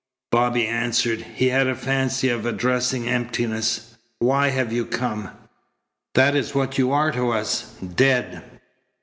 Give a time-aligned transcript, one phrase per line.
[0.31, 1.21] Bobby answered.
[1.35, 3.97] He had a fancy of addressing emptiness.
[4.17, 5.29] "Why have you come?
[6.15, 8.43] That is what you are to us dead."